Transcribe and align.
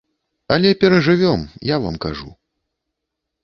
Але 0.55 0.71
перажывём, 0.83 1.45
я 1.75 1.79
вам 1.87 2.03
кажу. 2.09 2.29